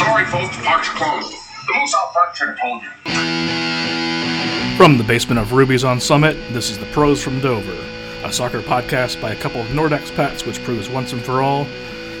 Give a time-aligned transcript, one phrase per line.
[0.00, 1.36] Sorry, folks, park's closed.
[1.66, 2.88] The moose out front should have told you.
[4.78, 7.76] From the basement of Rubies on Summit, this is the Pros from Dover,
[8.24, 11.64] a soccer podcast by a couple of Nordex pets which proves once and for all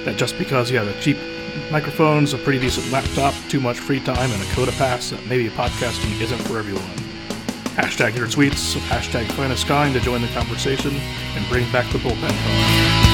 [0.04, 1.16] that just because you have a cheap
[1.72, 5.48] microphones, a pretty decent laptop, too much free time, and a Coda Pass, that maybe
[5.48, 6.82] podcasting isn't for everyone.
[7.80, 9.56] Hashtag your tweets, hashtag find a
[9.94, 13.09] to join the conversation and bring back the bullpen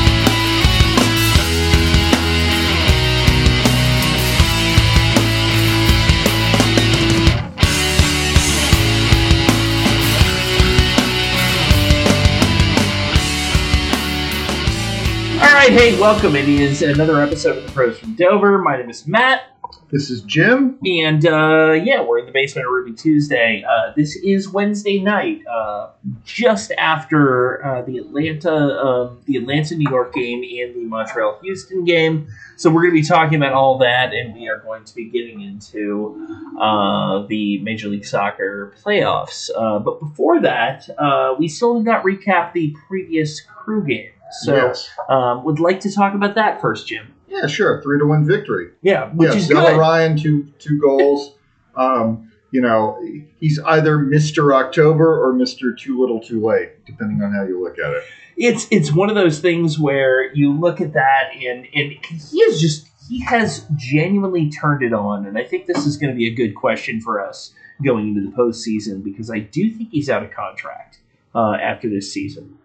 [15.46, 16.34] All right, hey, welcome.
[16.34, 18.58] It is another episode of the Pros from Dover.
[18.58, 19.42] My name is Matt,
[19.90, 20.76] This is Jim.
[20.84, 23.64] and uh, yeah, we're in the basement of Ruby Tuesday.
[23.66, 25.90] Uh, this is Wednesday night, uh,
[26.24, 31.84] just after uh, the Atlanta, um, the Atlanta New York game and the Montreal Houston
[31.84, 32.26] game.
[32.56, 35.04] So we're going to be talking about all that, and we are going to be
[35.08, 36.26] getting into
[36.60, 39.48] uh, the Major League Soccer playoffs.
[39.56, 44.10] Uh, but before that, uh, we still did not recap the previous crew game.
[44.30, 44.88] So yes.
[45.08, 47.14] um, would like to talk about that first, Jim.
[47.28, 47.82] Yeah, sure.
[47.82, 48.70] Three to one victory.
[48.82, 49.78] Yeah, which is Stella good.
[49.78, 51.34] Ryan two two goals.
[51.76, 52.98] um, you know,
[53.38, 57.78] he's either Mister October or Mister Too Little Too Late, depending on how you look
[57.78, 58.04] at it.
[58.36, 62.60] It's it's one of those things where you look at that and and he is
[62.60, 66.26] just he has genuinely turned it on, and I think this is going to be
[66.26, 67.52] a good question for us
[67.84, 71.00] going into the postseason because I do think he's out of contract
[71.34, 72.58] uh, after this season.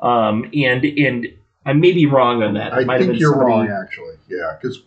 [0.00, 1.26] Um, and and
[1.66, 2.72] I may be wrong on that.
[2.72, 4.16] It I might have think been you're somebody- wrong, actually.
[4.28, 4.82] Yeah, because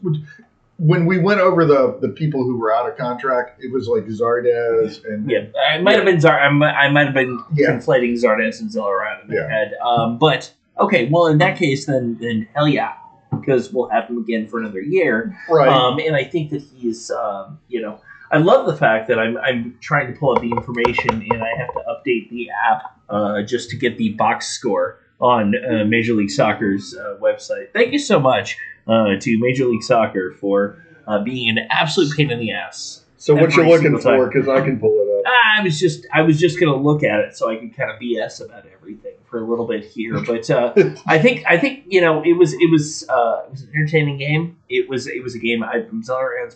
[0.77, 4.03] when we went over the the people who were out of contract, it was like
[4.05, 6.39] Zardes and Yeah, I might have been Zar.
[6.39, 7.69] I might, I might have been Yeah.
[7.71, 9.47] conflating Zardes and Zelarayán in my Yeah.
[9.49, 9.73] head.
[9.83, 12.91] Um, but okay, well in that case, then then hell yeah,
[13.39, 15.35] because we'll have him again for another year.
[15.49, 15.67] right.
[15.67, 17.99] Um, and I think that he's, um, you know,
[18.31, 21.57] I love the fact that I'm, I'm trying to pull up the information and I
[21.57, 26.13] have to update the app uh, just to get the box score on uh, Major
[26.13, 27.71] League Soccer's uh, website.
[27.73, 28.57] Thank you so much
[28.87, 33.03] uh, to Major League Soccer for uh, being an absolute pain in the ass.
[33.17, 34.27] so what you're looking for?
[34.27, 35.33] Because I can pull it up.
[35.57, 37.99] I was just I was just gonna look at it so I could kind of
[37.99, 40.73] BS about everything for a little bit here, but uh,
[41.05, 44.17] I think I think you know it was it was uh, it was an entertaining
[44.17, 44.57] game.
[44.69, 45.63] It was it was a game.
[45.63, 45.83] I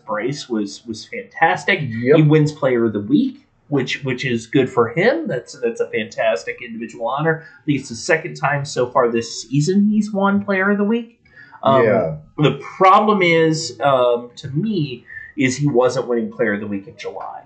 [0.05, 1.79] brace was was fantastic.
[1.79, 5.27] He wins Player of the Week, which which is good for him.
[5.27, 7.45] That's that's a fantastic individual honor.
[7.61, 10.83] I think it's the second time so far this season he's won Player of the
[10.83, 11.21] Week.
[11.63, 12.17] Um, yeah.
[12.37, 15.05] The problem is, um, to me,
[15.37, 17.43] is he wasn't winning Player of the Week in July.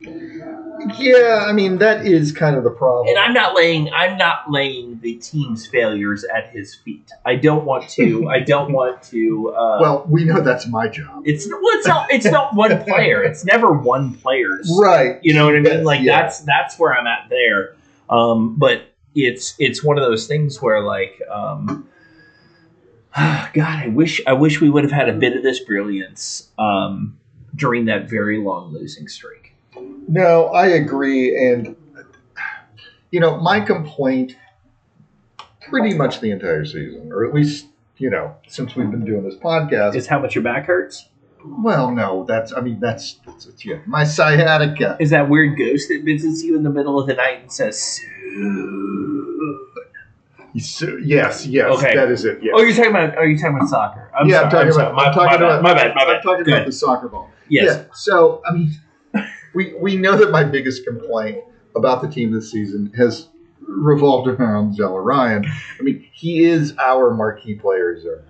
[0.00, 1.44] Yeah.
[1.46, 3.08] I mean, that is kind of the problem.
[3.08, 7.10] and I'm not laying I'm not laying the team's failures at his feet.
[7.24, 8.28] I don't want to.
[8.28, 9.50] I don't want to.
[9.50, 11.22] Uh, well, we know that's my job.
[11.26, 13.22] it's well, it's not it's not one player.
[13.22, 14.70] It's never one player's.
[14.78, 15.18] Right.
[15.22, 15.84] You know what I mean?
[15.84, 16.22] Like yeah.
[16.22, 17.76] that's that's where I'm at there.
[18.08, 18.84] Um, but
[19.14, 21.20] it's it's one of those things where like.
[21.30, 21.86] Um,
[23.16, 27.18] God, I wish I wish we would have had a bit of this brilliance um,
[27.56, 29.49] during that very long losing streak.
[30.12, 31.36] No, I agree.
[31.46, 31.76] And,
[33.12, 34.34] you know, my complaint
[35.68, 37.66] pretty much the entire season, or at least,
[37.96, 39.94] you know, since we've been doing this podcast.
[39.94, 41.06] Is how much your back hurts?
[41.42, 44.96] well, no, that's, I mean, that's, that's it's, yeah, my sciatica.
[45.00, 47.80] Is that weird ghost that visits you in the middle of the night and says,
[47.80, 49.58] "Soon"?
[50.58, 51.94] So- yes, yes, Okay.
[51.94, 52.40] that is it.
[52.42, 52.52] Yes.
[52.56, 53.14] "Oh, you're talking about?
[53.16, 54.86] Oh, Are you talking about soccer?" I'm yeah, I'm sorry, talking sorry.
[54.88, 55.94] about, My, I'm talking my bad, my bad.
[55.94, 56.16] My bad.
[56.16, 56.54] I'm talking Good.
[56.54, 57.30] about the soccer ball.
[57.48, 57.64] yes.
[57.78, 57.84] Yeah.
[57.94, 58.74] So, I mean,
[59.54, 61.44] we we know that my biggest complaint
[61.76, 63.28] about the team this season has
[63.60, 65.46] revolved around Zelarayán.
[65.78, 68.22] I mean, he is our marquee player, he's our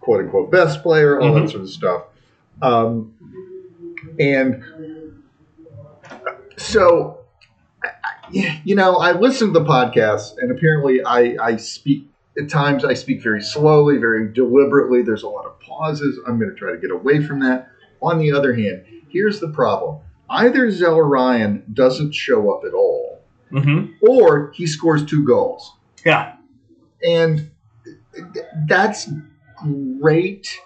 [0.00, 1.42] quote unquote best player, all Mhm.
[1.42, 2.02] that sort of stuff.
[2.62, 3.12] Um,
[4.18, 4.62] and
[6.56, 7.18] so,
[8.30, 12.84] you know, I listen to the podcast, and apparently, I, I speak at times.
[12.84, 15.02] I speak very slowly, very deliberately.
[15.02, 16.18] There's a lot of pauses.
[16.26, 17.68] I'm going to try to get away from that.
[18.02, 19.98] On the other hand, here's the problem:
[20.30, 23.20] either Zelarayán doesn't show up at all,
[23.52, 23.92] Mm-hmm.
[24.08, 25.72] or he scores two goals,
[26.04, 26.34] Yeah.
[27.06, 27.50] and
[28.14, 29.08] th- that's
[30.00, 30.60] great.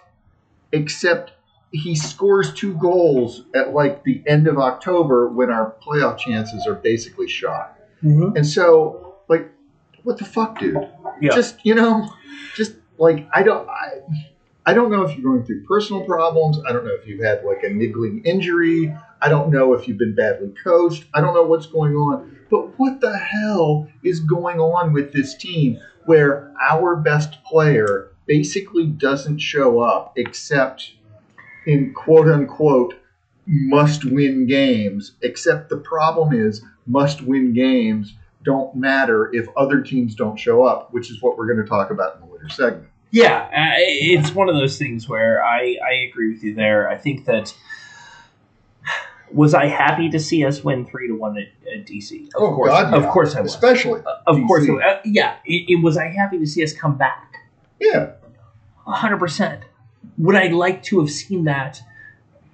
[0.73, 1.33] Except
[1.71, 6.75] he scores two goals at like the end of October when our playoff chances are
[6.75, 7.79] basically shot.
[8.03, 8.37] Mm-hmm.
[8.37, 9.51] And so, like,
[10.03, 10.77] what the fuck, dude?
[11.21, 11.35] Yeah.
[11.35, 12.09] Just you know,
[12.55, 14.01] just like I don't, I,
[14.69, 16.59] I don't know if you're going through personal problems.
[16.69, 18.95] I don't know if you've had like a niggling injury.
[19.23, 21.07] I don't know if you've been badly coached.
[21.15, 22.37] I don't know what's going on.
[22.51, 28.89] But what the hell is going on with this team where our best player basically
[28.89, 30.93] doesn't show up except
[31.67, 32.93] in quote unquote
[33.47, 40.15] must win games, except the problem is must win games don't matter if other teams
[40.15, 42.91] don't show up, which is what we're going to talk about in the later segment.
[43.11, 46.89] Yeah, uh, it's one of those things where I, I agree with you there.
[46.91, 47.55] I think that
[49.33, 52.27] was I happy to see us win three to one at, at DC.
[52.29, 53.11] Of Oh, course, God, of yeah.
[53.11, 53.55] course I was.
[53.55, 54.47] Especially, of DC.
[54.47, 55.37] course, uh, yeah.
[55.45, 57.35] It, it was I happy to see us come back.
[57.81, 58.13] yeah,
[58.87, 59.63] hundred percent.
[60.19, 61.81] Would I like to have seen that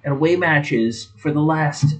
[0.03, 1.95] in away matches for the last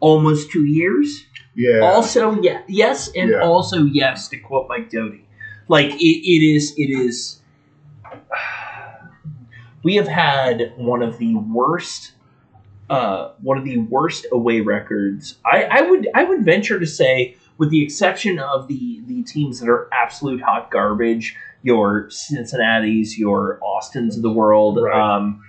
[0.00, 1.26] almost two years?
[1.54, 1.80] yeah.
[1.80, 3.40] Also, yeah, yes, and Yeah.
[3.42, 4.28] also yes.
[4.28, 5.25] To quote Mike Doty,
[5.68, 7.40] like it, it is, it is.
[9.82, 12.12] We have had one of the worst,
[12.90, 15.38] uh, one of the worst away records.
[15.44, 19.60] I, I would, I would venture to say, with the exception of the the teams
[19.60, 24.78] that are absolute hot garbage, your Cincinnati's, your Austin's of the world.
[24.80, 24.94] Right.
[24.94, 25.42] Um,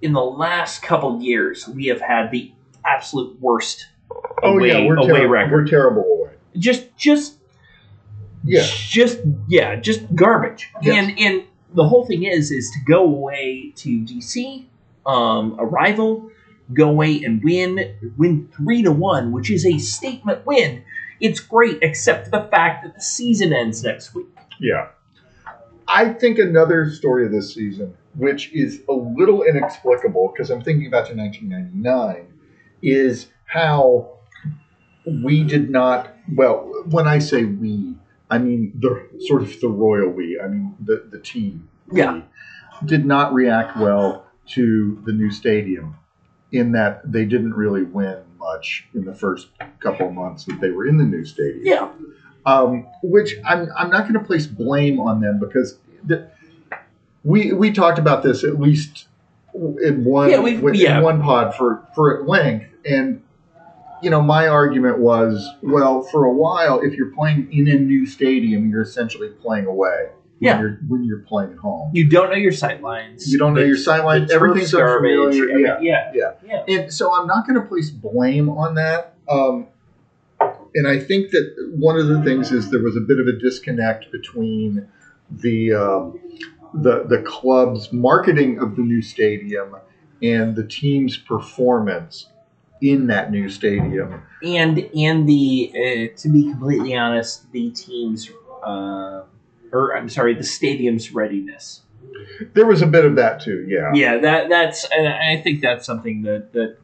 [0.00, 2.52] in the last couple years, we have had the
[2.84, 3.86] absolute worst
[4.42, 5.28] oh yeah, we're away terrible.
[5.28, 5.52] record.
[5.52, 6.30] We're terrible away.
[6.58, 7.38] Just, just,
[8.44, 10.70] Yeah, just, yeah, just garbage.
[10.82, 10.96] Yes.
[10.96, 11.44] And and
[11.74, 14.64] the whole thing is, is to go away to DC,
[15.06, 16.30] um, a rival,
[16.74, 20.82] go away and win, win three to one, which is a statement win.
[21.20, 24.26] It's great, except for the fact that the season ends next week.
[24.60, 24.88] yeah.
[25.88, 30.90] I think another story of this season, which is a little inexplicable because I'm thinking
[30.90, 32.32] back to 1999,
[32.82, 34.18] is how
[35.06, 36.14] we did not.
[36.34, 37.94] Well, when I say we,
[38.32, 40.40] I mean the sort of the royal we.
[40.40, 41.68] I mean the the team.
[41.92, 42.22] Yeah.
[42.86, 44.24] did not react well
[44.54, 45.96] to the new stadium,
[46.50, 49.48] in that they didn't really win much in the first
[49.80, 51.90] couple of months that they were in the new stadium Yeah,
[52.46, 56.30] um, which I'm, I'm not going to place blame on them because the,
[57.24, 59.06] we we talked about this at least
[59.54, 61.00] in one Yeah, in yeah.
[61.00, 63.21] one pod for for at length and
[64.02, 68.04] you know my argument was well for a while if you're playing in a new
[68.06, 70.08] stadium you're essentially playing away
[70.38, 70.60] when Yeah.
[70.60, 73.30] you're, when you're playing at home you don't know your sight lines.
[73.32, 75.10] you don't know your sideline the everything's garbage.
[75.12, 76.74] unfamiliar every- yeah yeah, yeah yeah.
[76.82, 79.14] and so I'm not going to place blame on that.
[79.28, 79.68] Um,
[80.74, 83.38] and I think that one of the things is there was a bit of a
[83.38, 84.88] disconnect between
[85.30, 86.18] the um,
[86.74, 89.76] the the club's marketing of the new stadium
[90.22, 92.26] and the team's performance
[92.82, 94.22] in that new stadium.
[94.42, 98.30] and and the uh, to be completely honest, the team's
[98.64, 99.22] uh,
[99.72, 101.82] or I'm sorry, the stadium's readiness.
[102.54, 103.64] There was a bit of that too.
[103.68, 103.92] Yeah.
[103.94, 106.76] Yeah, that that's and I think that's something that that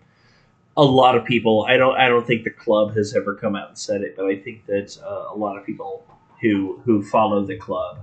[0.77, 1.67] a lot of people.
[1.69, 4.27] I don't I don't think the club has ever come out and said it, but
[4.27, 6.07] I think that uh, a lot of people
[6.41, 7.99] who who follow the club.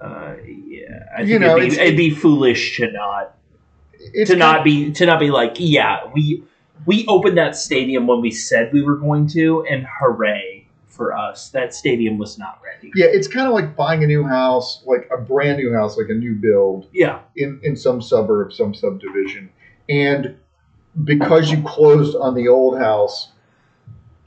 [0.00, 3.36] Uh, yeah, I think You know, it'd, be, it'd be foolish to not
[4.26, 6.44] to not be to not be like, yeah, we
[6.86, 11.48] we opened that stadium when we said we were going to, and hooray for us,
[11.50, 12.92] that stadium was not ready.
[12.94, 16.08] Yeah, it's kind of like buying a new house, like a brand new house, like
[16.08, 16.88] a new build.
[16.92, 19.50] Yeah, in, in some suburb, some subdivision,
[19.88, 20.36] and
[21.02, 23.30] because you closed on the old house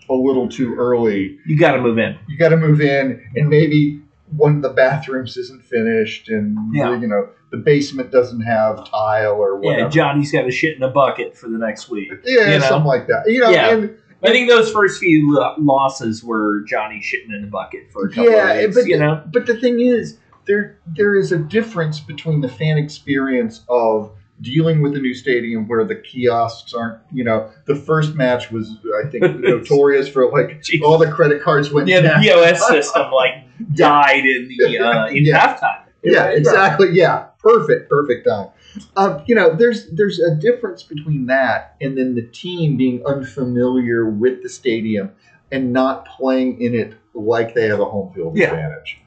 [0.10, 2.18] a little too early, you got to move in.
[2.27, 4.01] you got to move in, and maybe
[4.36, 6.98] one of the bathrooms isn't finished, and Yeah.
[7.00, 9.83] you know the basement doesn't have tile or whatever.
[9.83, 9.89] Yeah.
[9.89, 12.12] Johnny's got a shit in a bucket for the next week.
[12.25, 12.65] Yeah, you know?
[12.67, 13.24] something like that.
[13.27, 13.69] You know, Yeah.
[13.74, 18.10] and I think those first few losses were Johnny shitting in a bucket for a
[18.10, 18.75] couple yeah, of weeks.
[18.75, 22.77] but you know, but the thing is, there there is a difference between the fan
[22.77, 27.00] experience of dealing with a new stadium where the kiosks aren't.
[27.13, 28.69] You know, the first match was
[29.05, 30.81] I think notorious for like Jeez.
[30.81, 32.10] all the credit cards went yeah, the.
[32.22, 35.55] POS system like died in the uh, in Yeah.
[35.55, 35.83] halftime.
[36.03, 36.89] Yeah, exactly.
[36.93, 38.50] Yeah, perfect, perfect time.
[38.96, 44.06] Um, you know, there's there's a difference between that and then the team being unfamiliar
[44.10, 45.12] with the stadium
[45.51, 48.48] and not playing in it like they have a home field Yeah.
[48.51, 49.00] advantage.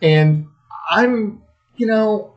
[0.00, 0.46] And
[0.90, 1.42] I'm,
[1.76, 2.34] you know,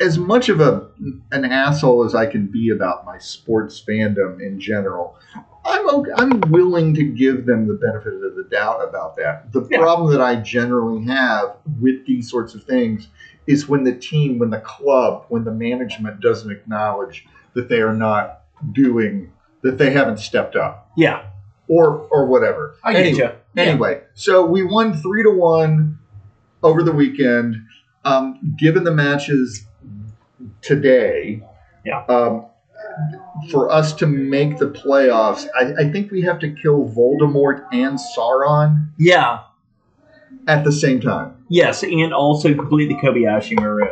[0.00, 0.88] as much of a
[1.30, 5.16] an asshole as I can be about my sports fandom in general,
[5.64, 9.52] I'm okay, I'm willing to give them the benefit of the doubt about that.
[9.52, 9.78] The Yeah.
[9.78, 13.08] problem that I generally have with these sorts of things
[13.46, 17.94] is when the team, when the club, when the management doesn't acknowledge that they are
[17.94, 18.42] not
[18.72, 19.32] doing
[19.62, 21.22] that they haven't stepped up Yeah,
[21.68, 22.76] or or whatever.
[22.84, 23.30] I get Anyway- you.
[23.54, 23.62] Yeah.
[23.64, 25.98] Anyway, so we won three to one
[26.62, 27.56] over the weekend.
[28.04, 29.66] Um, given the matches
[30.62, 31.42] today,
[31.84, 32.04] Yeah.
[32.08, 32.46] um,
[33.50, 37.98] for us to make the playoffs, I, I think we have to kill Voldemort and
[38.16, 38.88] Sauron.
[38.98, 39.40] Yeah,
[40.46, 41.34] at the same time.
[41.48, 43.88] Yes, and also completely Kobayashi Maru.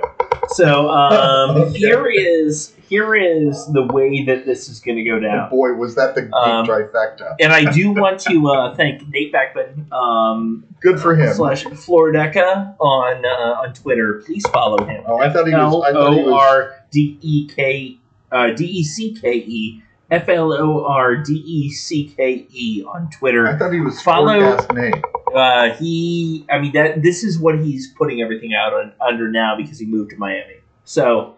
[0.51, 1.79] So um, Okay.
[1.79, 5.51] here is here is the way that this is going to go Oh down.
[5.51, 7.35] boy, was that the big Um, trifecta.
[7.39, 11.35] And I do want to uh, thank Nate Beckman um, Good for him.
[11.35, 14.23] slash Flordecke on uh, on Twitter.
[14.25, 15.03] Please follow him.
[15.07, 15.85] Oh, I thought he was.
[15.85, 16.33] I thought he was.
[16.41, 17.99] R D E K
[18.33, 22.85] uh, D E C K E F L O R D E C K E
[22.89, 23.47] on Twitter.
[23.47, 24.95] I thought he was Follow- Nate.
[25.35, 29.57] Uh, he, I mean, that this is what he's putting everything out on, under now
[29.57, 30.57] because he moved to Miami.
[30.85, 31.37] So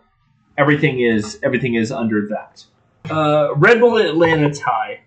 [0.57, 2.65] everything is everything is under that.
[3.11, 5.01] Uh, Red Bull Atlanta tie.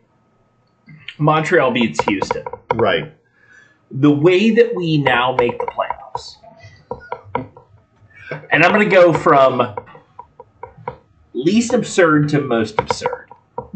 [1.17, 2.43] Montreal beats Houston.
[2.73, 3.13] Right.
[3.93, 6.37] the way that we now make the playoffs.
[8.51, 9.75] And I'm going to go from
[11.33, 13.29] least absurd to most absurd,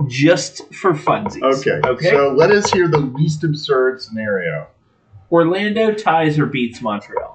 [0.07, 1.43] just for funsies.
[1.59, 1.87] Okay.
[1.87, 2.09] Okay.
[2.09, 4.67] So let us hear the least absurd scenario.
[5.31, 7.33] Orlando ties or beats Montreal.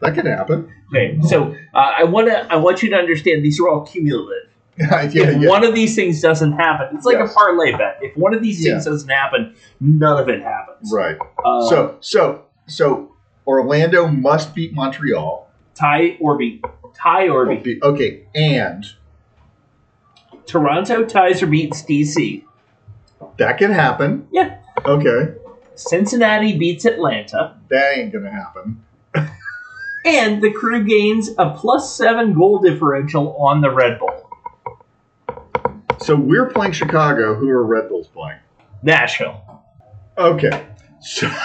[0.00, 0.72] That could happen.
[0.94, 1.18] Okay.
[1.28, 4.48] So uh, I want to I want you to understand these are all cumulative.
[4.78, 5.48] yeah, if yeah.
[5.48, 7.30] one of these things doesn't happen, it's like Yes.
[7.32, 7.98] a parlay bet.
[8.00, 10.90] If one of these things doesn't happen, none of it happens.
[10.92, 11.18] Right.
[11.44, 13.12] Uh, so so so
[13.46, 15.48] Orlando must beat Montreal.
[15.74, 16.64] tie or beat
[16.94, 17.62] tie or beat.
[17.64, 18.84] Be- Okay, and
[20.46, 22.44] Toronto ties or beats DC.
[23.36, 24.26] that can happen.
[24.32, 24.58] Yeah.
[24.84, 25.34] Okay.
[25.88, 28.84] Cincinnati beats Atlanta, That ain't gonna happen.
[30.04, 34.28] and the crew gains a plus seven goal differential on the Red Bull.
[36.00, 37.34] So we're playing Chicago.
[37.34, 38.38] Who are Red Bulls playing?
[38.82, 39.40] Nashville.
[40.16, 40.66] Okay.
[41.00, 41.26] So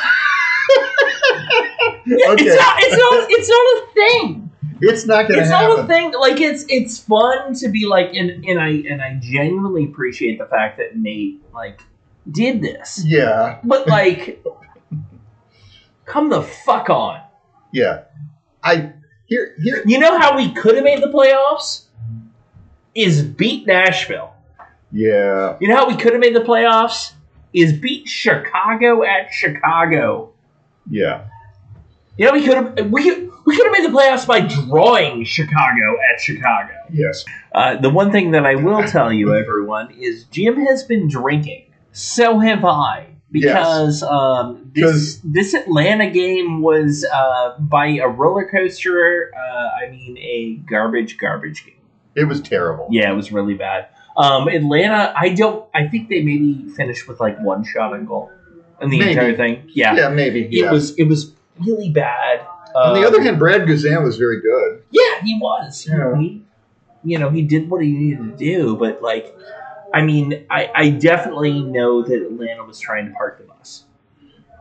[2.07, 2.45] Okay.
[2.45, 2.77] It's not.
[2.79, 3.27] It's not.
[3.29, 4.51] It's not a thing.
[4.81, 5.39] it's not gonna happen.
[5.41, 5.69] It's happen.
[5.77, 6.13] not a thing.
[6.19, 10.45] Like it's it's fun to be like, and and I and I genuinely appreciate the
[10.45, 11.81] fact that Nate like
[12.29, 13.59] did this, Yeah.
[13.63, 14.43] but like,
[16.05, 17.21] come the fuck on.
[17.71, 18.01] Yeah.
[18.63, 18.93] I
[19.25, 21.83] here here You know how we could have made the playoffs?
[22.93, 24.33] Is beat Nashville.
[24.91, 25.57] Yeah.
[25.59, 27.11] You know how we could have made the playoffs?
[27.53, 30.31] Is beat Chicago at Chicago.
[30.89, 31.25] Yeah.
[32.17, 35.25] You know we could have we could, we could have made the playoffs by drawing
[35.25, 36.73] Chicago at Chicago.
[36.91, 37.25] Yes.
[37.53, 41.65] Uh, the one thing that I will tell you, everyone, is Jim has been drinking.
[41.95, 43.07] So have I.
[43.31, 49.31] Because um, this, this Atlanta game was uh, by a roller coaster.
[49.35, 51.73] Uh, I mean, a garbage, garbage game.
[52.15, 52.87] It was terrible.
[52.91, 53.87] Yeah, it was really bad.
[54.15, 55.65] Um, Atlanta, I don't.
[55.73, 58.31] I think they maybe finished with like one shot on goal
[58.79, 59.11] in the Maybe.
[59.11, 59.63] entire thing.
[59.73, 60.43] Yeah, Yeah, maybe.
[60.45, 60.71] it yeah.
[60.71, 60.95] was.
[60.97, 62.39] It was really bad.
[62.75, 64.83] On the Um, other hand, Brad Guzan was very good.
[64.91, 65.85] yeah, he was.
[65.89, 66.17] Yeah.
[66.17, 66.43] He,
[67.03, 69.35] you know, he did what he needed to do, but like,
[69.95, 73.85] I mean, I, I definitely know that Atlanta was trying to park the bus.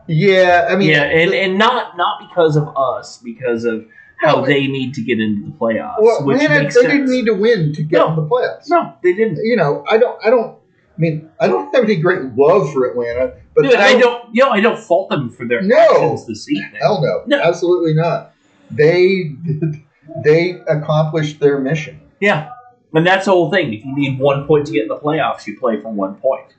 [0.07, 3.85] Yeah, I mean, yeah, and, and not not because of us, because of
[4.21, 6.85] how No, they need to get into the playoffs, well, which Atlanta, they sense.
[6.85, 8.09] didn't need to win to get No.
[8.09, 8.69] in the playoffs.
[8.69, 9.39] no, they didn't.
[9.43, 10.57] You know, I don't, I don't.
[10.97, 14.43] I mean, I don't have any great love for Atlanta, but Dude, I don't, you
[14.45, 15.75] know, I don't fault them for their No.
[15.77, 16.79] actions this evening.
[16.79, 17.41] Hell no, No.
[17.43, 18.31] absolutely not.
[18.71, 19.31] They
[20.23, 21.99] they accomplished their mission.
[22.21, 22.51] Yeah,
[22.95, 23.73] and that's the whole thing.
[23.73, 26.53] If you need one point to get in the playoffs, you play for one point.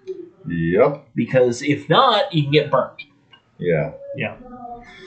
[0.46, 1.08] Yep.
[1.14, 3.02] Because if not, you can get burnt.
[3.58, 3.92] Yeah.
[4.16, 4.36] Yeah.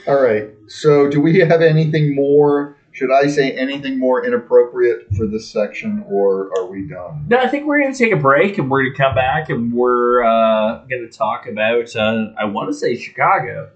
[0.06, 0.48] All right.
[0.66, 2.76] So, do we have anything more?
[2.92, 7.26] Should I say anything more inappropriate for this section, or are we done?
[7.28, 9.48] No, I think we're going to take a break and we're going to come back
[9.48, 13.70] and we're uh, going to talk about, uh, I want to say Chicago.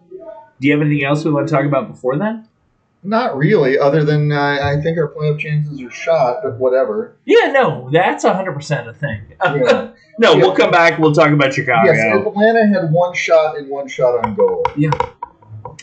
[0.61, 2.49] Do you have anything else we want to talk about before then?
[3.07, 7.17] Not really, other than uh, I think our playoff chances are shot, but whatever.
[7.27, 9.21] Yeah, no, that's 100% a thing.
[9.45, 9.91] Yeah.
[10.19, 10.37] no, Yeah.
[10.39, 10.99] we'll come back.
[10.99, 11.93] We'll talk about Chicago.
[11.93, 14.65] Yes, Atlanta had one shot and one shot on goal.
[14.77, 14.91] Yeah.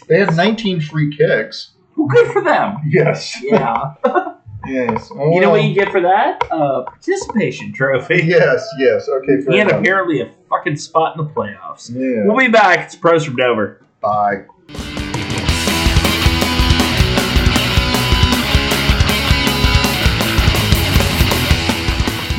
[0.07, 1.71] They had 19 free kicks.
[1.95, 2.77] Well, good for them.
[2.89, 3.37] Yes.
[3.43, 3.93] Yeah.
[4.67, 5.09] Yes.
[5.11, 6.43] Oh, you know what you get for that?
[6.51, 8.21] Uh, participation trophy.
[8.23, 9.09] Yes, yes.
[9.09, 9.81] Okay, fair And enough.
[9.81, 11.89] apparently a fucking spot in the playoffs.
[11.91, 12.25] Yeah.
[12.27, 12.85] We'll be back.
[12.85, 13.83] It's Pros from Dover.
[14.01, 14.43] Bye.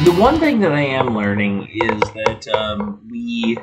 [0.04, 3.56] The one thing that I am learning is that um, we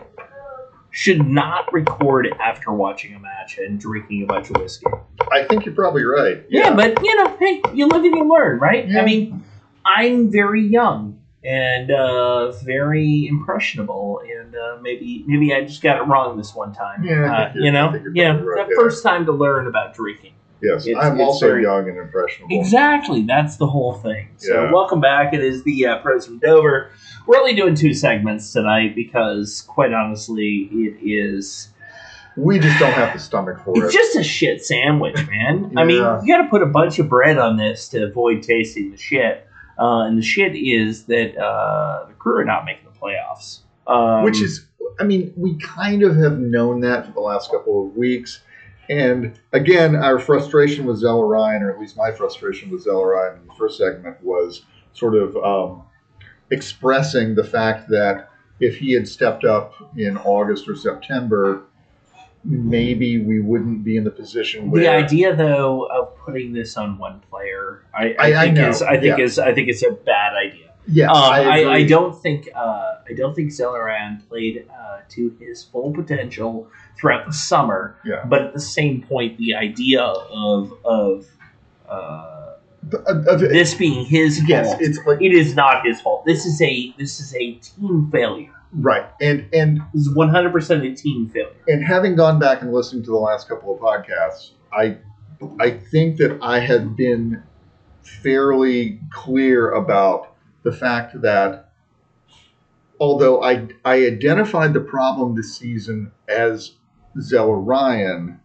[0.89, 4.85] should not record after watching a match and drinking a bunch of whiskey.
[5.33, 6.45] I think you're probably right.
[6.49, 8.87] Yeah, but you know, hey, you live and you learn, right?
[8.87, 9.01] Yeah.
[9.01, 9.43] I mean,
[9.85, 16.03] I'm very young and uh, very impressionable, and uh, maybe maybe I just got it
[16.03, 17.03] wrong this one time.
[17.03, 18.81] Yeah, uh, you know, yeah, right, the yeah.
[18.81, 20.33] first time to learn about drinking.
[20.61, 22.55] Yes, It's- I'm it's also very- young and impressionable.
[22.59, 24.27] Exactly, that's the whole thing.
[24.37, 24.71] So, Yeah.
[24.71, 25.33] welcome back.
[25.33, 26.89] It is the uh, Pros from Dover.
[27.27, 31.69] We're only doing two segments tonight because, quite honestly, it is
[32.37, 33.85] We just don't have the stomach for It's it.
[33.85, 35.73] It's just a shit sandwich, man.
[35.75, 38.91] I mean, you got to put a bunch of bread on this to avoid tasting
[38.91, 39.45] the shit.
[39.77, 43.59] Uh, and the shit is that uh, the crew are not making the playoffs.
[43.87, 44.65] Um, Which is,
[44.99, 48.41] I mean, we kind of have known that for the last couple of weeks.
[48.89, 53.53] And again, our frustration with Zelarayán, or at least my frustration with Zelarayán in the
[53.53, 55.83] first segment, was sort of um,
[56.49, 58.29] expressing the fact that
[58.59, 61.61] if he had stepped up in August or September,
[62.43, 66.97] maybe we wouldn't be in the position where the idea, though, of putting this on
[66.97, 69.23] one player, I, I, I- I think know, is I think yeah.
[69.23, 70.68] is I think it's a bad idea.
[70.91, 71.73] Yes, Um, I, I.
[71.73, 76.67] I, don't think uh, I don't think Zelarayán played uh, to his full potential
[76.99, 77.95] throughout the summer.
[78.05, 78.25] Yeah.
[78.25, 81.25] But at the same point, the idea of of
[81.87, 82.53] uh,
[83.07, 86.25] Of- of- this being his yes, fault, it's like it is not his fault.
[86.25, 88.51] This is a this is a team failure.
[88.73, 91.53] right, and and This is one hundred percent a team failure.
[91.67, 94.97] and having gone back and listening to the last couple of podcasts, I
[95.59, 97.43] I think that I have been
[98.03, 100.28] fairly clear about
[100.63, 101.71] the fact that
[102.99, 106.73] although I I identified the problem this season as
[107.17, 108.39] Zelarayán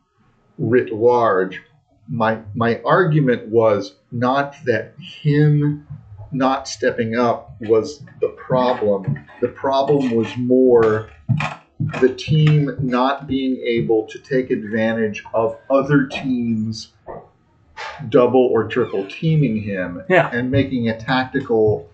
[0.58, 1.62] writ large,
[2.08, 5.86] my my argument was not that him
[6.32, 9.24] not stepping up was the problem.
[9.40, 11.10] The problem was more
[12.00, 16.92] the team not being able to take advantage of other teams
[18.08, 20.30] double or triple teaming him Yeah.
[20.32, 21.88] and making a tactical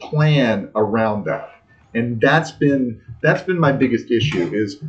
[0.00, 1.50] plan around that.
[1.94, 4.82] And that's been that's been my biggest issue is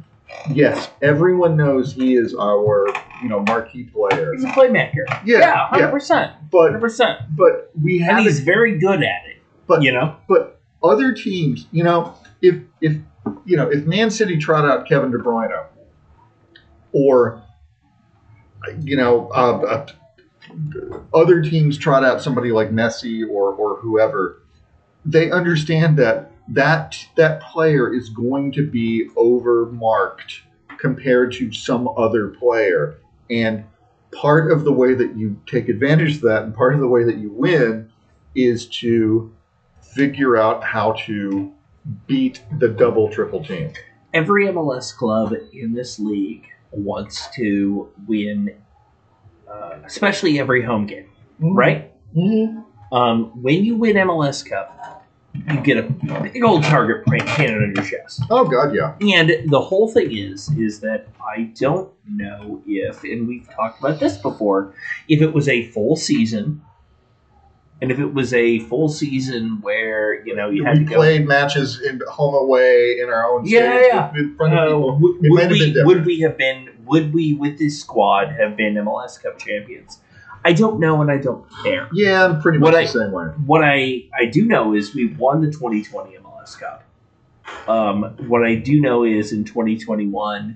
[0.54, 2.86] yes, everyone knows he is our,
[3.24, 4.34] you know, marquee player.
[4.34, 5.06] He's a playmaker.
[5.26, 7.20] Yeah, Yeah, hundred percent, hundred But percent.
[7.36, 9.38] but we have And he's very good at it.
[9.68, 12.98] But- you know, But other teams, you know, if if
[13.46, 15.52] you know if Man City trot out Kevin De Bruyne,
[16.92, 17.42] or
[18.82, 19.88] you know, uh, uh,
[21.14, 24.42] other teams trot out somebody like Messi or or whoever,
[25.06, 30.42] they understand that that that player is going to be overmarked
[30.78, 32.98] compared to some other player,
[33.30, 33.64] and
[34.12, 37.04] part of the way that you take advantage of that, and part of the way
[37.04, 37.90] that you win,
[38.36, 39.32] is to
[39.82, 41.52] figure out how to
[42.08, 43.72] beat the double triple team.
[44.14, 48.56] every MLS club in this league wants to win,
[49.52, 51.10] uh, especially every home game,
[51.40, 51.92] right?
[52.16, 52.62] Mm-hmm.
[52.92, 55.84] Um, when you win MLS Cup, you get a
[56.24, 58.24] big old target print painted on your chest.
[58.32, 58.96] Oh God, yeah.
[59.16, 64.00] And the whole thing is, is that I don't know if, and we've talked about
[64.00, 64.74] this before,
[65.08, 66.62] if it was a full season,
[67.82, 70.96] and if it was a full season where you know you had we to go
[70.98, 74.12] played matches in home away in our own Yeah, yeah.
[74.18, 74.98] in front of Uh, people.
[75.00, 79.22] would, would we would we have been would we with this squad have been MLS
[79.22, 80.00] Cup champions?
[80.46, 81.90] I don't know, and I don't care.
[81.94, 83.26] Yeah, I'm pretty What much I- the same way.
[83.46, 86.84] What I I do know is we won the 2020 MLS Cup.
[87.68, 90.56] Um, what I do know is in 2021,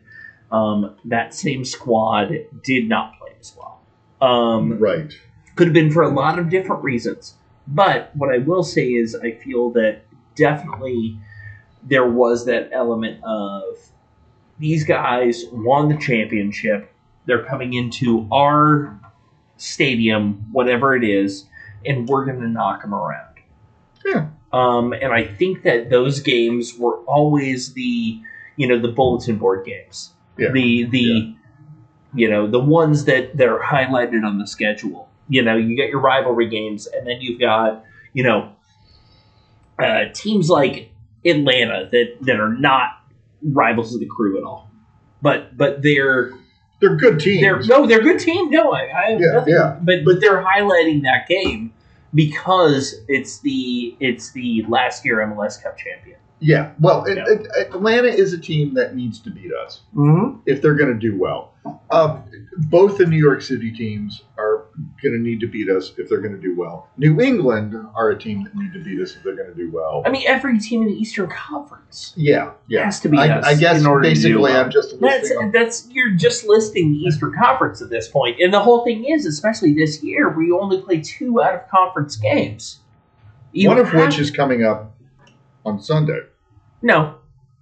[0.51, 2.31] um, that same squad
[2.63, 3.81] did not play as well.
[4.21, 5.11] Um, Right.
[5.55, 7.35] could have been for a lot of different reasons.
[7.67, 10.01] But what I will say is, I feel that
[10.35, 11.17] definitely
[11.83, 13.63] there was that element of
[14.59, 16.91] these guys won the championship.
[17.25, 18.99] They're coming into our
[19.63, 21.45] stadium, whatever it is,
[21.86, 23.36] and we're going to knock them around.
[24.06, 24.28] Yeah.
[24.52, 28.19] Um, and I think that those games were always the,
[28.58, 30.12] you know, the bulletin board games.
[30.38, 30.52] Yeah.
[30.52, 31.34] The the, Yeah.
[32.13, 35.10] you know, the ones that that are highlighted on the schedule.
[35.30, 38.52] You know, you got your rivalry games, and then you've got, you know,
[39.80, 40.91] uh, teams like
[41.26, 42.89] Atlanta that that are not
[43.41, 44.69] rivals of the crew at all.
[45.21, 46.32] But but they're
[46.83, 47.41] They're good teams.
[47.41, 48.49] they're no, they're a good team.
[48.49, 49.53] No, I, I Yeah, nothing.
[49.53, 49.77] yeah.
[49.81, 51.73] But but they're highlighting that game
[52.13, 56.17] because it's the it's the last year MLS Cup champion.
[56.39, 56.71] yeah.
[56.79, 57.17] Well, it,
[57.57, 60.39] Atlanta is a team that needs to beat us Mm-hmm.
[60.45, 61.53] if they're going to do well.
[61.89, 62.23] Um,
[62.57, 64.62] both the New York City teams are
[65.01, 66.89] going to need to beat us if they're going to do well.
[66.97, 69.69] New England are a team that need to beat us if they're going to do
[69.71, 70.01] well.
[70.05, 72.86] I mean, every team in the Eastern Conference Yeah, yeah.
[72.86, 73.45] has to beat I, us.
[73.45, 74.65] I guess in order to do basically well.
[74.65, 75.51] I'm just That's listing them.
[75.51, 78.36] that's you're just listing the Eastern Conference at this point.
[78.38, 81.67] point, and the whole thing is, especially this year, we only play two out of
[81.69, 82.79] conference games.
[83.51, 84.95] You one of have- which is coming up
[85.65, 86.21] on Sunday.
[86.81, 87.15] no,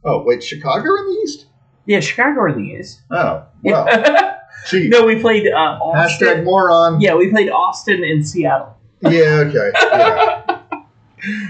[0.04, 1.46] Oh, wait, Chicago in the East?
[1.86, 3.02] yeah, Chicago are the East.
[3.12, 3.86] Oh, well,
[4.74, 6.28] no, we played uh, Austin.
[6.28, 7.02] Hashtag moron.
[7.02, 8.78] Yeah, we played Austin and Seattle.
[9.02, 9.72] Yeah, okay.
[9.82, 10.58] Yeah.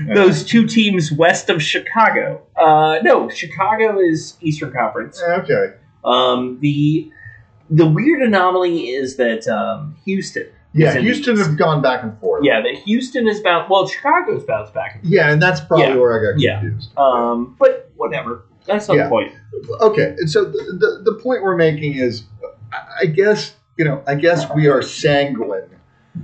[0.14, 2.42] Those two teams west of Chicago.
[2.58, 5.22] Uh, no, Chicago is Eastern Conference.
[5.22, 5.74] Okay.
[6.04, 7.10] Um, the
[7.70, 10.48] the weird anomaly is that um, Houston.
[10.74, 12.44] Yeah, Houston have gone back and forth.
[12.46, 13.70] Yeah, that Houston is bounced.
[13.70, 15.00] Well, Chicago's bounced back.
[15.02, 15.96] and Yeah, and that's probably Yeah.
[15.96, 16.60] where I got Yeah.
[16.62, 16.94] confused.
[16.94, 17.14] forth.
[17.14, 18.46] Um, but whatever.
[18.66, 19.04] That's not Yeah.
[19.04, 19.34] the point.
[19.82, 20.52] okay, and so the,
[21.04, 22.24] the, the point we're making is,
[22.72, 25.70] I- guess you know, I guess we are sanguine.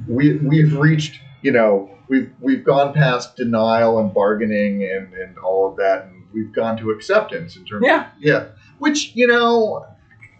[0.07, 5.69] We we've reached, you know, we've we've gone past denial and bargaining and and all
[5.69, 7.83] of that, and we've gone to acceptance in terms.
[7.85, 8.07] Yeah.
[8.07, 8.45] Of, yeah,
[8.79, 9.85] which you know,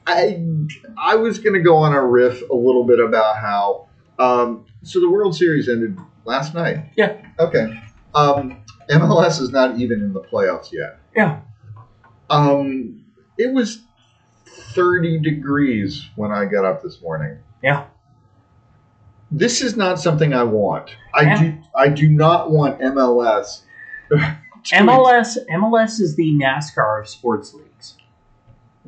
[0.06, 0.44] I
[0.98, 3.88] I was going to go on a riff a little bit about how.
[4.20, 6.92] Um, so the World Series ended last night.
[6.96, 7.18] Yeah.
[7.40, 7.80] Okay.
[8.16, 11.00] Um, MLS is not even in the playoffs yet.
[11.16, 11.42] Yeah.
[12.30, 13.06] Um,
[13.38, 13.84] it was
[14.74, 17.38] 30 degrees when I got up this morning.
[17.64, 17.86] Yeah.
[19.32, 20.92] This is not something I want.
[21.14, 21.42] I Yeah.
[21.44, 21.58] do.
[21.76, 23.62] I do not want MLS.
[24.74, 27.96] MLS MLS is the NASCAR of sports leagues.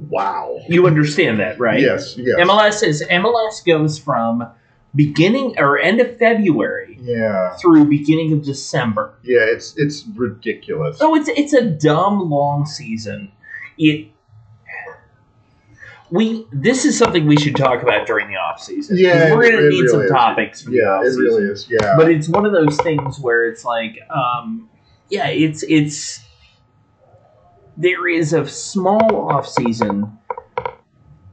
[0.10, 0.60] Wow.
[0.68, 1.80] You understand that, right?
[1.82, 2.16] Yes.
[2.18, 2.38] Yes.
[2.40, 4.48] MLS is MLS goes from
[4.96, 7.56] beginning or end of February Yeah.
[7.58, 9.14] through beginning of December.
[9.24, 9.42] Yeah.
[9.42, 10.98] It's it's ridiculous.
[10.98, 13.32] So it's it's a dumb long season.
[13.78, 14.08] It
[16.12, 18.98] we this is something we should talk about during the off season.
[18.98, 20.12] Yeah, we're gonna need really some is.
[20.12, 20.90] topics for the Yeah.
[20.90, 21.22] off season.
[21.22, 21.68] really is.
[21.70, 21.96] Yeah.
[21.98, 24.70] But it's one of those things where it's like, um,
[25.10, 26.22] yeah, it's it's
[27.78, 30.18] there is a small off season.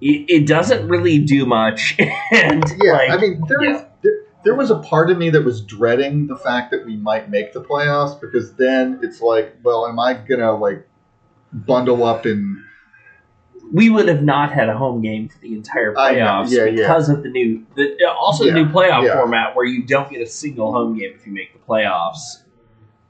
[0.00, 1.96] It, it doesn't really do much,
[2.30, 2.92] and yeah.
[2.92, 3.84] like, I mean, there, yeah.
[4.02, 4.12] there
[4.44, 7.54] there was a part of me that was dreading the fact that we might make
[7.54, 10.86] the playoffs because then it's like, well, am I gonna like
[11.52, 12.62] bundle up in
[13.72, 16.70] we would have not had a home game for the entire playoffs Yeah, yeah.
[16.70, 20.26] because of the new, the, also the new playoff format where you don't get a
[20.26, 22.42] single home game if you make the playoffs.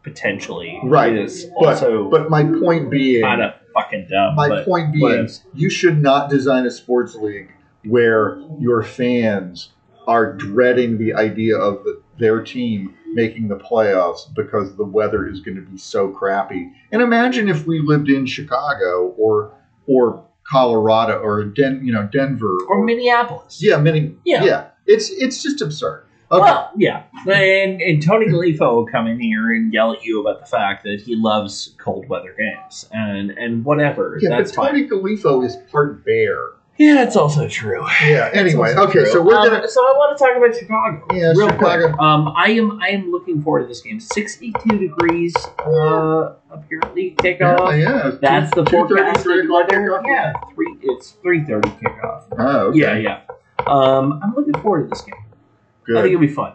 [0.02, 4.36] Potentially, Right, is but also but my point being kind of fucking dumb.
[4.36, 7.50] My point being, you should not design a sports league
[7.84, 9.70] where your fans
[10.06, 15.40] are dreading the idea of the, their team making the playoffs because the weather is
[15.40, 16.70] going to be so crappy.
[16.92, 19.52] And imagine if we lived in Chicago or
[19.88, 23.62] or Colorado or Den, you know Denver or Minneapolis.
[23.62, 24.44] yeah, many Yeah.
[24.44, 24.66] yeah.
[24.86, 26.04] It's it's just absurd.
[26.30, 26.40] Okay.
[26.42, 30.40] Well, yeah, and, and Tony Galifo will come in here and yell at you about
[30.40, 34.18] the fact that he loves cold weather games and and whatever.
[34.20, 34.72] yeah, That's but fine.
[34.72, 36.38] Tony Galifo is part bear.
[36.78, 37.84] Yeah, that's also true.
[38.04, 38.28] Yeah.
[38.34, 39.06] Anyway, also okay, true.
[39.12, 41.06] so we're Um, gonna So I want to talk about Chicago.
[41.14, 41.88] yeah Real Chicago.
[41.88, 42.00] quick.
[42.00, 43.98] Um, I am I am looking forward to this game.
[43.98, 45.34] Sixty-two degrees.
[45.58, 47.70] Uh, apparently kickoff.
[47.78, 48.10] Yeah, yeah.
[48.20, 49.88] That's the 2:30, forecasted 3 o'clock weather.
[49.90, 50.06] kickoff?
[50.06, 50.76] Yeah, three.
[50.82, 52.24] It's three thirty kickoff.
[52.38, 52.78] Oh, okay.
[52.78, 53.20] Yeah, yeah.
[53.66, 55.14] Um, I'm looking forward to this game.
[55.14, 56.06] I think Good.
[56.06, 56.52] it'll be fun.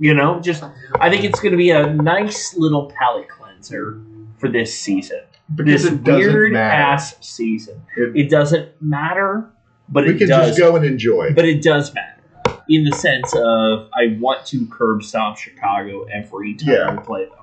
[0.00, 0.64] You know, just
[0.98, 4.00] I think it's going to be a nice little palate cleanser
[4.38, 5.20] for this season.
[5.54, 6.74] Because this weird matter.
[6.82, 7.82] ass season.
[7.96, 9.46] It- It doesn't matter,
[9.88, 10.48] but we it can does.
[10.48, 11.32] just go and enjoy.
[11.34, 12.08] But it does matter
[12.68, 16.92] in the sense of I want to curb stomp Chicago every time Yeah.
[16.94, 17.34] we play them.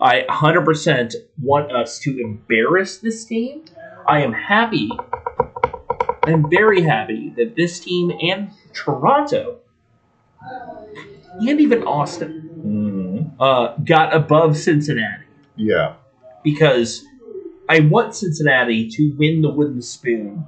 [0.00, 3.64] I 100% want us to embarrass this team.
[4.06, 4.90] I am happy.
[6.24, 9.56] I'm very happy that this team and Toronto
[11.40, 13.32] and even Austin Mhm.
[13.40, 15.24] uh, got above Cincinnati
[15.56, 15.94] Yeah.
[16.42, 17.04] because
[17.70, 20.44] I want Cincinnati to win the wooden spoon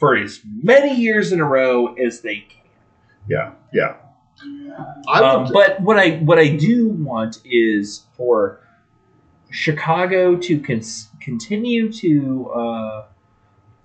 [0.00, 2.68] for as many years in a row as they can.
[3.28, 3.52] Yeah.
[3.72, 3.94] Yeah.
[5.08, 8.60] I Um, but what I what I do want is for
[9.50, 13.04] Chicago to cons- continue to uh,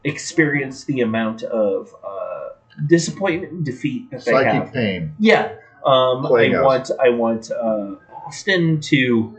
[0.04, 2.50] experience the amount of uh,
[2.88, 4.74] disappointment and defeat that they have.
[4.74, 5.14] pain.
[5.20, 5.54] Yeah,
[5.86, 9.38] um, I Playing want I want uh, Austin to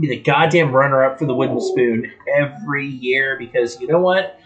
[0.00, 4.38] be the goddamn runner up for the wooden spoon every year because you know what?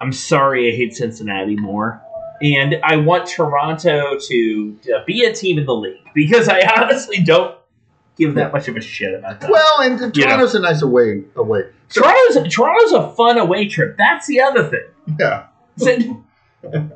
[0.00, 2.02] I'm sorry, I hate Cincinnati more.
[2.42, 7.18] And I want Toronto to, to be a team in the league because I honestly
[7.22, 7.56] don't
[8.16, 9.50] give that much of a shit about that.
[9.50, 10.28] Well, and and You know.
[10.30, 11.62] Toronto's a nice away away.
[11.88, 13.96] Toronto's Toronto's a fun away trip.
[13.96, 15.18] That's the other thing.
[15.18, 15.46] yeah.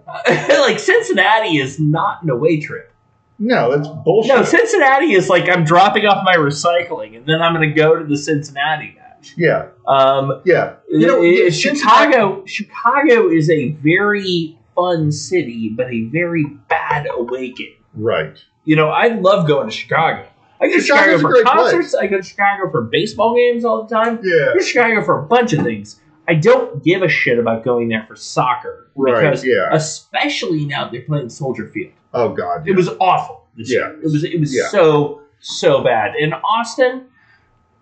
[0.49, 2.93] Like Cincinnati is not an away trip.
[3.39, 4.35] No, that's bullshit.
[4.35, 7.97] No, Cincinnati is like I'm dropping off my recycling and then I'm going to go
[7.97, 9.35] to the Cincinnati match.
[9.37, 9.69] yeah.
[9.87, 10.75] Um, Yeah.
[10.89, 12.45] You know, yeah, Chicago.
[12.47, 17.77] Chicago is a very fun city, but a very bad game.
[17.95, 18.37] Right.
[18.65, 20.27] You know, I love going to Chicago.
[20.61, 21.95] I go to Chicago's Chicago for great concerts.
[21.95, 24.21] I go to Chicago for baseball games all the time.
[24.23, 24.51] Yeah.
[24.51, 26.01] I go to Chicago for a bunch of things.
[26.29, 29.23] I don't give a shit about going there for soccer Right.
[29.23, 29.69] because, Yeah.
[29.73, 31.93] especially now they're playing Soldier Field.
[32.15, 32.69] Oh God.
[32.69, 33.47] It was awful.
[33.57, 33.79] Yeah.
[33.79, 33.99] year.
[34.03, 34.69] It was it was Yeah.
[34.69, 36.15] so so bad.
[36.17, 37.07] In Austin,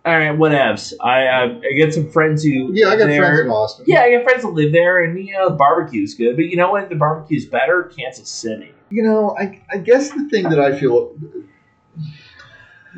[0.04, 0.92] all right, whatevs.
[1.02, 3.20] I uh, I get some friends who Yeah, I got there.
[3.22, 3.84] friends in Austin.
[3.88, 6.36] Yeah, I got friends that live there, and you know the barbecue's good.
[6.36, 6.88] But you know what?
[6.88, 7.90] The barbecue's better.
[7.96, 8.72] Kansas City.
[8.90, 11.16] You know, I, I guess the thing that I feel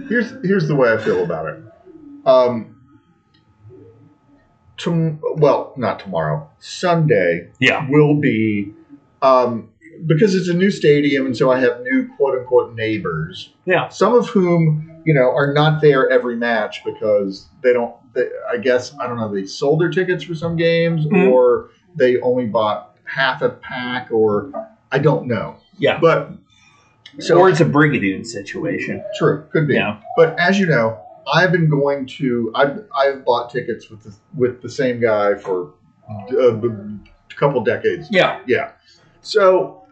[0.09, 1.63] here's here's the way I feel about it.
[2.27, 2.77] Um,
[4.79, 6.49] tom- well, not tomorrow.
[6.59, 7.87] Sunday Yeah.
[7.91, 8.73] will be
[9.23, 9.69] um,
[10.07, 13.53] because it's a new stadium, and so I have new quote unquote neighbors.
[13.65, 13.89] Yeah.
[13.89, 17.95] Some of whom you know are not there every match because they don't.
[18.15, 19.33] They, I guess I don't know.
[19.33, 21.31] They sold their tickets for some games, Mhm.
[21.33, 24.51] or they only bought half a pack, or
[24.93, 25.57] I don't know.
[25.79, 25.99] Yeah.
[26.01, 26.31] But
[27.19, 29.03] so or it's a Brigadoon situation.
[29.19, 29.75] true, could be.
[29.75, 29.97] Yeah.
[30.17, 30.99] But as you know,
[31.33, 32.51] I've been going to.
[32.55, 35.73] I've I've bought tickets with the, with the same guy for
[36.11, 38.09] uh, a couple decades.
[38.11, 38.41] Yeah.
[38.47, 38.73] Yeah.
[39.21, 39.87] So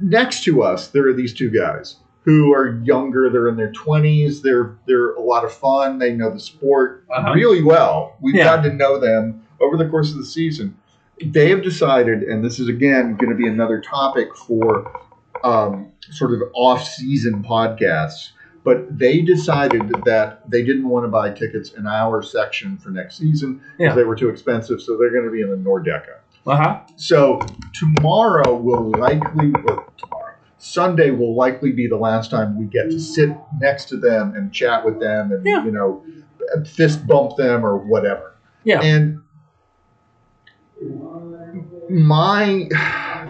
[0.00, 3.30] next to us, there are these two guys who are younger.
[3.30, 4.42] They're in their twenties.
[4.42, 5.98] They're they're a lot of fun.
[5.98, 7.32] They know the sport Uh-huh.
[7.34, 8.16] really well.
[8.20, 8.44] We've Yeah.
[8.44, 10.76] gotten to know them over the course of the season.
[11.24, 14.90] They have decided, and this is again going to be another topic for
[15.44, 18.30] um, sort of off-season podcasts.
[18.64, 23.16] But they decided that they didn't want to buy tickets in our section for next
[23.18, 23.94] season because Yeah.
[23.94, 24.80] they were too expensive.
[24.80, 26.14] So they're going to be in the Nordecke.
[26.46, 26.80] Uh huh.
[26.96, 27.40] So
[27.74, 33.00] tomorrow will likely, or tomorrow, Sunday will likely be the last time we get to
[33.00, 35.64] sit next to them and chat with them and, Yeah.
[35.64, 36.04] you know,
[36.64, 38.34] fist bump them or whatever.
[38.64, 38.80] Yeah.
[38.80, 39.22] And
[41.90, 42.68] my,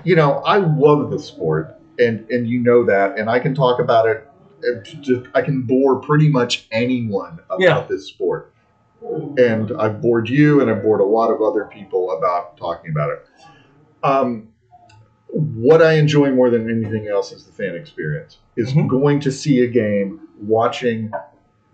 [0.05, 3.81] you know, I love the sport and, and you know that, and I can talk
[3.81, 4.29] about it.
[4.65, 7.85] Uh, I can bore pretty much anyone about Yeah.
[7.89, 8.49] this sport
[9.37, 13.11] and I've bored you and I've bored a lot of other people about talking about
[13.11, 13.25] it.
[14.03, 14.49] Um,
[15.29, 18.39] what I enjoy more than anything else is the fan experience.
[18.57, 18.89] Is Mhm.
[18.89, 21.11] going to see a game, watching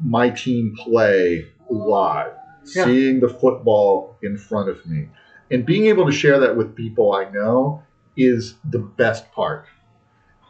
[0.04, 2.32] my team play live,
[2.74, 2.84] Yeah.
[2.84, 5.08] seeing the football in front of me,
[5.50, 7.82] and being able to share that with people I know
[8.16, 9.64] is the best part.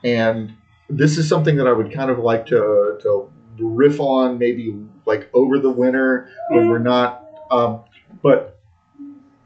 [0.05, 0.53] And
[0.89, 4.75] this is something that I would kind of like to to riff on, maybe
[5.07, 7.25] like over the winter when we're not.
[7.51, 7.81] Um,
[8.23, 8.59] but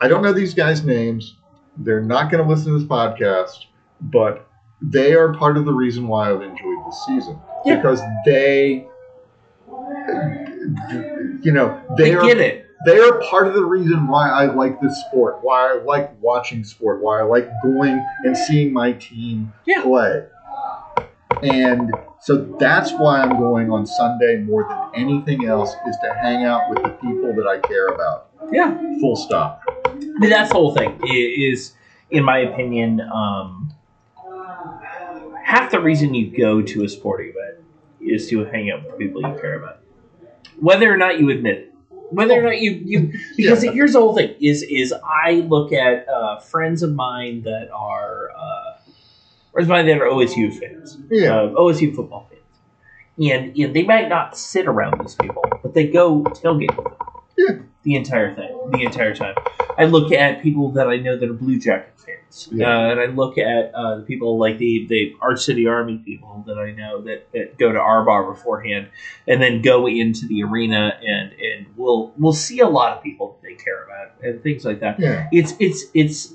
[0.00, 1.36] I don't know these guys' names.
[1.78, 3.66] They're not going to listen to this podcast,
[4.00, 4.48] but
[4.82, 7.76] they are part of the reason why I've enjoyed this season Yeah.
[7.76, 8.86] because they,
[11.42, 12.66] you know, They, they, are get it.
[12.84, 16.64] they are part of the reason why I like this sport, why I like watching
[16.64, 19.82] sport, why I like going and seeing my team Yeah.
[19.82, 20.24] play.
[21.42, 26.44] And so that's why I'm going on Sunday more than anything else is to hang
[26.44, 28.28] out with the people that I care about.
[28.52, 28.76] Yeah.
[29.00, 29.60] Full stop.
[30.20, 31.00] That's the whole thing.
[31.08, 31.72] Is,
[32.10, 33.72] in my opinion, um,
[35.44, 37.64] half the reason you go to a sporting event
[38.00, 39.80] is to hang out with the people you care about,
[40.60, 41.68] whether or not you admit it.
[42.10, 43.72] Whether or not you, you because Yeah.
[43.72, 48.30] here's the whole thing is is I look at uh, friends of mine that are
[48.36, 48.71] uh,
[49.56, 51.34] of mine that are OSU fans, Yeah.
[51.40, 52.40] uh, OSU football fans,
[53.18, 56.96] and and they might not sit around these people, but they go tailgate with them.
[57.36, 57.54] Yeah.
[57.84, 59.34] The entire thing, the entire time.
[59.76, 62.68] I look at people that I know that are Blue Jacket fans, Yeah.
[62.68, 66.44] uh, and I look at uh, the people like the the Arch City Army people
[66.46, 68.88] that I know that, that go to our bar beforehand,
[69.26, 73.36] and then go into the arena and and we'll we'll see a lot of people
[73.42, 75.00] that they care about and things like that.
[75.00, 75.28] Yeah.
[75.32, 76.34] It's it's it's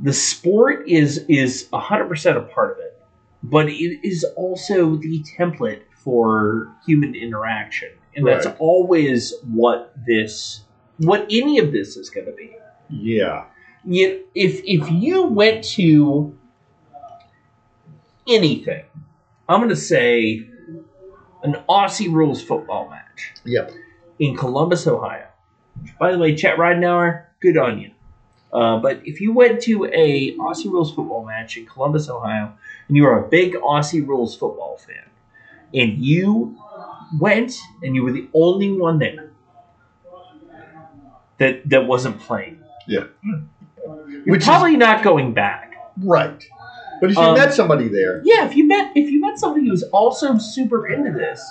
[0.00, 3.00] the sport is is hundred percent a part of it,
[3.42, 10.62] but it is also the template for human interaction, and that's always what this
[10.98, 12.56] what any of this is going to be.
[12.88, 13.44] Yeah.
[13.84, 16.36] You, if if you went to
[18.28, 18.84] anything,
[19.48, 20.46] I'm going to say
[21.42, 23.72] an Aussie rules football match Yep.
[24.18, 25.26] in Columbus, Ohio.
[26.00, 27.90] By the way, Chet Ridenauer, good on you.
[28.56, 32.52] Uh, but if you went to a Aussie rules football match in Columbus, Ohio,
[32.88, 35.04] and you are a big Aussie rules football fan,
[35.74, 36.56] and you
[37.20, 39.30] went and you were the only one there
[41.38, 43.04] that that wasn't playing, Yeah.
[44.08, 45.74] you're Which is- probably not going back.
[46.02, 46.42] Right.
[47.00, 49.68] But if you Um, met somebody there, Yeah, if you met if you met somebody
[49.68, 51.44] who's also super into this,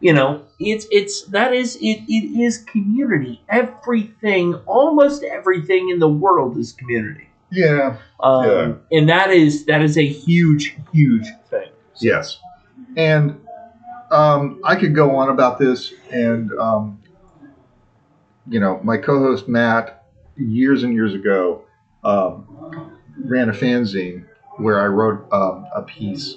[0.00, 3.42] you know, it's it's that is it, it is community.
[3.48, 7.28] Everything, almost everything in the world is community.
[7.50, 11.70] yeah, Um, and that is that is a huge, huge thing.
[12.00, 12.38] yes.
[12.96, 13.40] And
[14.10, 17.00] um, I could go on about this, and um,
[18.48, 20.04] you know, my co-host Matt,
[20.36, 21.64] years and years ago,
[22.04, 22.92] um,
[23.24, 24.26] ran a fanzine
[24.58, 26.36] where I wrote um, a piece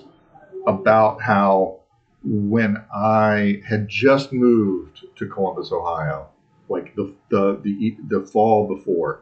[0.67, 1.78] about how
[2.23, 6.27] when I had just moved to Columbus, Ohio,
[6.67, 9.19] like the the the, the fall before,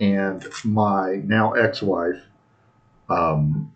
[0.00, 2.20] and my now ex-wife
[3.08, 3.72] um,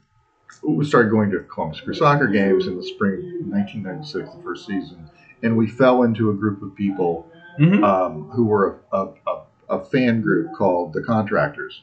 [0.83, 5.09] started going to Columbus Crew soccer games in the spring of 1996, the first season,
[5.43, 7.27] and we fell into a group of people
[7.61, 7.85] Mhm.
[7.85, 11.83] um, who were a, a, a, a fan group called the Contractors,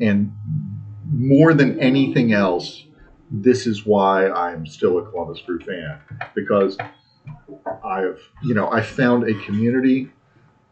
[0.00, 0.32] and
[1.12, 2.86] more than anything else,
[3.30, 6.00] this is why I'm still a Columbus Crew fan
[6.34, 6.76] because
[7.84, 10.10] I've you know I found a community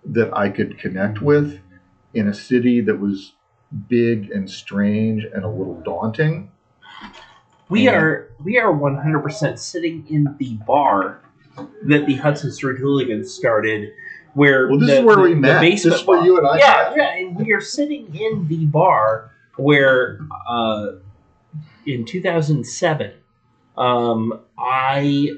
[0.05, 1.61] that I could connect with
[2.15, 3.33] in a city that was
[3.89, 6.51] big and strange and a little daunting.
[7.69, 11.21] We And- are we are one hundred percent sitting in the bar
[11.85, 13.91] that the Hudson Street Hooligans started,
[14.35, 15.61] where Well, this the, is where the- we met.
[15.61, 16.97] This is where bar- you and I yeah, met.
[16.97, 20.93] yeah, and we are sitting in the bar where uh,
[21.87, 23.13] in two thousand seven,
[23.77, 25.31] um, I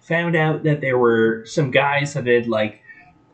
[0.00, 2.80] found out that there were some guys that had like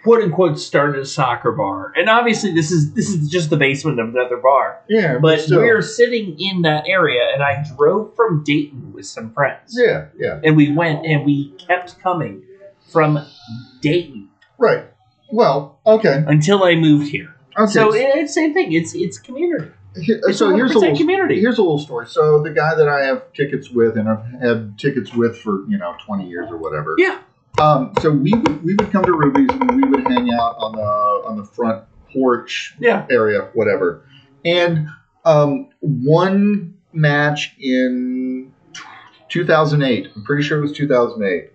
[0.03, 4.01] quote unquote started a soccer bar, and obviously this is this is just the basement
[4.01, 4.81] of another bar.
[4.89, 9.33] Yeah, But we were sitting in that area, and I drove from Dayton with some
[9.33, 9.77] friends.
[9.79, 12.43] yeah, yeah, And we went and we kept coming
[12.91, 13.25] from
[13.81, 14.85] Dayton right.
[15.31, 17.35] Well, okay, until I moved here.
[17.59, 17.71] okay.
[17.73, 18.73] So it's the same thing.
[18.73, 19.71] It's it's community.
[19.95, 21.41] It's so here's a little community.
[21.41, 22.07] Here's a little story.
[22.07, 25.77] So the guy that I have tickets with, and I've had tickets with for you
[25.79, 26.95] know 20 years or whatever.
[26.99, 27.19] Yeah.
[27.61, 30.73] Um, so we would we would come to Ruby's and we would hang out on
[30.73, 30.83] the
[31.29, 33.07] on the front porch Yeah.
[33.11, 34.07] area, whatever.
[34.45, 34.89] And
[35.25, 38.53] um, one match in
[39.29, 41.51] 2008, I'm pretty sure it was 2008.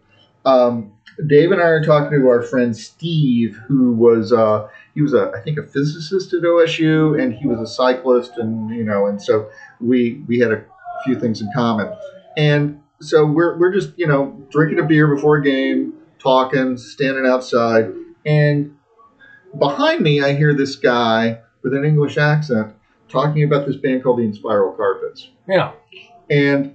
[0.46, 0.94] Um,
[1.28, 5.32] Dave and I are talking to our friend Steve, who was uh, he was a
[5.36, 9.22] I think a physicist at OSU, and he was a cyclist, and you know, and
[9.22, 9.48] so
[9.80, 10.64] we we had a
[11.04, 11.88] few things in common,
[12.36, 17.28] and so we're we're just you know drinking a beer before a game, talking, standing
[17.28, 17.94] outside,
[18.26, 18.76] and
[19.60, 22.74] behind me I hear this guy with an English accent
[23.08, 25.74] talking about this band called the Inspiral Carpets Yeah.
[26.30, 26.74] and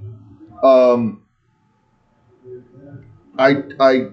[0.63, 1.23] um,
[3.39, 4.07] I I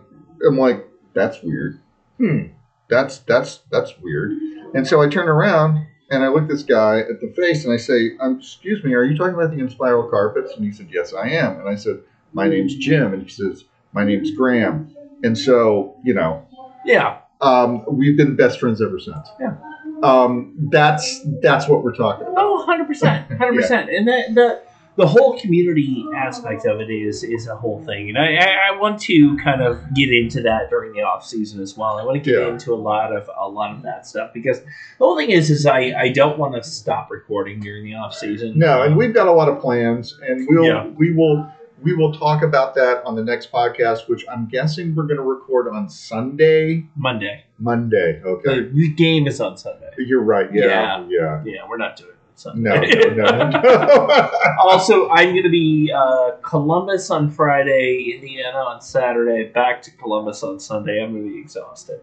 [0.46, 1.80] am like, that's weird.
[2.18, 2.48] Hmm,
[2.90, 4.32] that's that's that's weird.
[4.74, 7.78] And so I turn around and I look this guy at the face and I
[7.78, 11.14] say, um, "Excuse me, are you talking about the Inspiral Carpets?" And he said, "Yes,
[11.14, 12.00] I am." And I said,
[12.34, 16.46] "My name's Jim," and he says, "My name's Graham." And so you know,
[16.86, 17.18] Yeah.
[17.42, 19.28] um, we've been best friends ever since.
[19.40, 19.56] Yeah.
[20.02, 22.36] Um, that's that's what we're talking about.
[22.38, 23.90] Oh, 100 percent, hundred percent.
[23.90, 24.62] And that the
[25.00, 28.36] the whole community aspect of it is is a whole thing, and I,
[28.70, 31.98] I, want to kind of get into that during the off season as well.
[31.98, 32.50] I want to get Yeah.
[32.50, 34.68] into a lot of a lot of that stuff because the
[35.00, 38.60] whole thing is is I, I don't want to stop recording during the off season.
[38.60, 40.88] No, and we've got a lot of plans, and we'll Yeah.
[40.88, 41.50] we will
[41.82, 45.24] we will talk about that on the next podcast, which I'm guessing we're going to
[45.24, 47.46] record on Sunday, Monday.
[47.58, 48.22] Monday.
[48.22, 49.90] Okay, The, game is on Sunday.
[49.98, 50.54] you're right.
[50.54, 51.42] Yeah, yeah.
[51.46, 52.92] Yeah, we're not doing Sunday.
[53.16, 53.50] no, no.
[53.50, 54.32] no.
[54.62, 60.42] also, I'm going to be uh, Columbus on Friday, Indiana on Saturday, back to Columbus
[60.44, 61.04] on Sunday.
[61.04, 62.02] I'm going to be exhausted.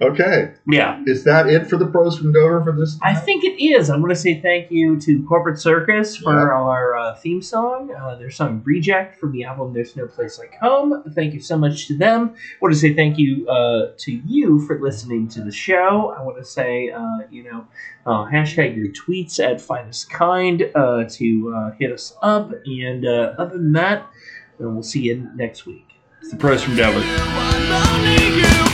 [0.00, 1.02] Okay, Yeah.
[1.06, 2.98] is that it for the pros from Dover for this?
[3.02, 3.90] I think it is.
[3.90, 6.52] I'm going to say thank you to Corporate Circus for Yeah.
[6.52, 10.54] our uh, theme song, uh, their song Reject from the album There's No Place Like
[10.60, 11.02] Home.
[11.14, 12.30] Thank you so much to them.
[12.34, 16.14] I want to say thank you uh, to you for listening to the show.
[16.16, 17.66] I want to say, uh, you know,
[18.06, 22.52] uh, hashtag your tweets at finest kind uh, to uh, hit us up.
[22.66, 24.06] And uh, other than that,
[24.58, 25.86] we'll see you next week.
[26.20, 27.00] It's the Pros from Dover.
[27.00, 28.67] I'm only human.